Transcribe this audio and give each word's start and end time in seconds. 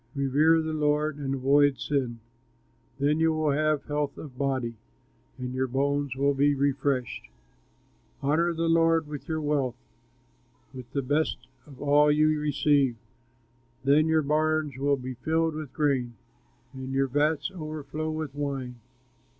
Revere 0.15 0.63
the 0.63 0.73
Lord, 0.73 1.17
and 1.17 1.35
avoid 1.35 1.77
sin. 1.77 2.21
Then 2.97 3.19
you 3.19 3.33
will 3.33 3.51
have 3.51 3.85
health 3.85 4.17
of 4.17 4.35
body 4.35 4.73
And 5.37 5.53
your 5.53 5.67
bones 5.67 6.15
will 6.15 6.33
be 6.33 6.55
refreshed. 6.55 7.29
Honor 8.23 8.51
the 8.51 8.67
Lord 8.67 9.05
with 9.07 9.27
your 9.29 9.41
wealth, 9.41 9.75
With 10.73 10.91
the 10.93 11.03
best 11.03 11.37
of 11.67 11.79
all 11.79 12.11
you 12.11 12.39
receive, 12.39 12.95
Then 13.83 14.07
your 14.07 14.23
barns 14.23 14.75
will 14.75 14.97
be 14.97 15.13
filled 15.13 15.53
with 15.53 15.71
grain, 15.71 16.15
And 16.73 16.91
your 16.93 17.05
vats 17.07 17.51
overflow 17.51 18.09
with 18.09 18.33
wine. 18.33 18.77